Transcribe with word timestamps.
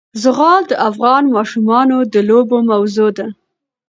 زغال 0.23 0.61
د 0.71 0.73
افغان 0.89 1.23
ماشومانو 1.35 1.97
د 2.13 2.15
لوبو 2.29 2.57
موضوع 2.71 3.09
ده. 3.17 3.27